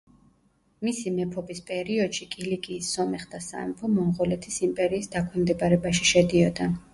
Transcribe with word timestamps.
მისი 0.87 1.11
მეფობის 1.17 1.59
პერიოდში 1.67 2.27
კილიკიის 2.35 2.87
სომეხთა 2.97 3.43
სამეფო 3.49 3.91
მონღოლეთის 3.99 4.59
იმპერიის 4.69 5.13
დაქვემდებარებაში 5.19 6.11
შედიოდა. 6.15 6.73